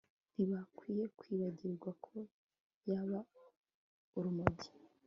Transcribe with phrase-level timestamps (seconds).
[0.33, 2.15] ntibakwiye kwibagirwa ko
[2.89, 3.19] yaba
[4.17, 4.69] urumogi